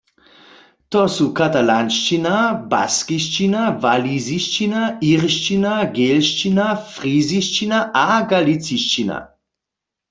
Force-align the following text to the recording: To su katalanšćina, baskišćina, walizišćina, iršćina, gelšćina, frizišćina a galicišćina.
To 0.93 1.01
su 1.15 1.25
katalanšćina, 1.39 2.33
baskišćina, 2.71 3.61
walizišćina, 3.83 4.81
iršćina, 5.11 5.73
gelšćina, 5.99 6.67
frizišćina 6.97 7.79
a 8.07 8.09
galicišćina. 8.35 9.25